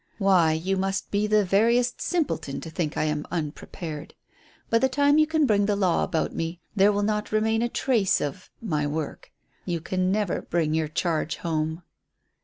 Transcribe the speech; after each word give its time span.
Why, 0.17 0.53
you 0.53 0.77
must 0.77 1.11
be 1.11 1.27
the 1.27 1.45
veriest 1.45 2.01
simpleton 2.01 2.59
to 2.61 2.71
think 2.71 2.97
I 2.97 3.03
am 3.03 3.23
unprepared. 3.29 4.15
By 4.71 4.79
the 4.79 4.89
time 4.89 5.19
you 5.19 5.27
can 5.27 5.45
bring 5.45 5.67
the 5.67 5.75
law 5.75 6.03
about 6.03 6.33
me 6.33 6.59
there 6.75 6.91
will 6.91 7.03
not 7.03 7.31
remain 7.31 7.61
a 7.61 7.69
trace 7.69 8.19
of 8.19 8.49
my 8.59 8.87
work. 8.87 9.31
You 9.63 9.79
can 9.79 10.11
never 10.11 10.41
bring 10.41 10.73
your 10.73 10.87
charge 10.87 11.35
home." 11.35 11.83